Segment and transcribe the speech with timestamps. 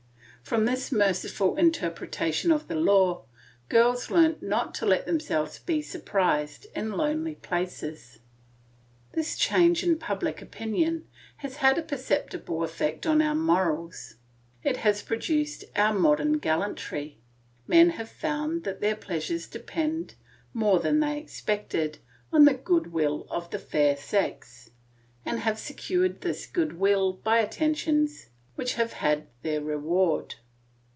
[0.43, 3.23] From this merciful interpretation of the law,
[3.69, 8.19] girls learnt not to let themselves be surprised in lonely places.
[9.13, 14.15] This change in public opinion has had a perceptible effect on our morals.
[14.61, 17.19] It has produced our modern gallantry.
[17.65, 20.15] Men have found that their pleasures depend,
[20.53, 21.99] more than they expected,
[22.33, 24.71] on the goodwill of the fair sex,
[25.23, 28.25] and have secured this goodwill by attentions
[28.55, 30.35] which have had their reward.